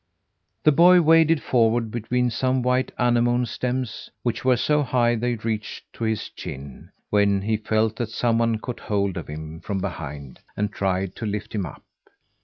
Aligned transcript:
The 0.63 0.71
boy 0.71 0.99
waded 1.01 1.43
forward 1.43 1.91
between 1.91 2.31
some 2.31 2.63
white 2.63 2.91
anemone 2.97 3.45
stems 3.45 4.09
which 4.23 4.43
were 4.43 4.57
so 4.57 4.81
high 4.81 5.13
they 5.13 5.35
reached 5.35 5.93
to 5.93 6.05
his 6.05 6.29
chin 6.29 6.89
when 7.11 7.41
he 7.43 7.55
felt 7.55 7.97
that 7.97 8.09
someone 8.09 8.57
caught 8.57 8.79
hold 8.79 9.15
of 9.15 9.27
him 9.27 9.59
from 9.59 9.77
behind, 9.77 10.39
and 10.57 10.71
tried 10.71 11.15
to 11.17 11.27
lift 11.27 11.53
him 11.53 11.67
up. 11.67 11.83